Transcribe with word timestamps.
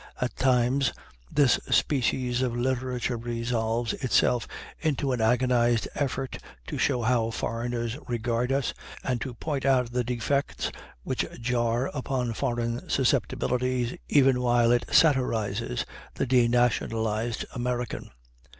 At 0.19 0.35
times 0.35 0.91
this 1.31 1.59
species 1.69 2.41
of 2.41 2.55
literature 2.55 3.17
resolves 3.17 3.93
itself 3.93 4.47
into 4.79 5.11
an 5.11 5.21
agonized 5.21 5.87
effort 5.93 6.39
to 6.65 6.79
show 6.79 7.03
how 7.03 7.29
foreigners 7.29 7.99
regard 8.07 8.51
us, 8.51 8.73
and 9.03 9.21
to 9.21 9.35
point 9.35 9.63
out 9.63 9.91
the 9.91 10.03
defects 10.03 10.71
which 11.03 11.23
jar 11.39 11.91
upon 11.93 12.33
foreign 12.33 12.89
susceptibilities 12.89 13.95
even 14.09 14.41
while 14.41 14.71
it 14.71 14.85
satirizes 14.91 15.85
the 16.15 16.25
denationalized 16.25 17.45
American. 17.53 18.09